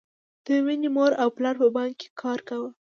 [0.45, 2.69] د مینې مور او پلار په بانک کې کار کاوه